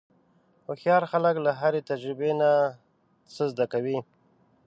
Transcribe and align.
هوښیار 0.65 1.03
خلک 1.11 1.35
له 1.45 1.51
هرې 1.59 1.81
تجربې 1.89 2.31
نه 2.41 2.51
څه 3.33 3.43
زده 3.51 3.65
کوي. 3.73 3.97